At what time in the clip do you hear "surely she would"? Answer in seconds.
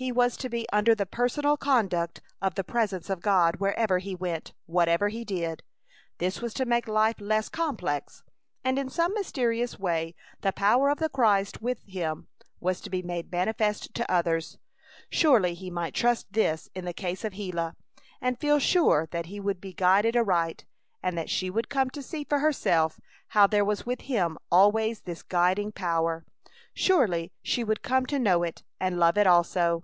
26.72-27.82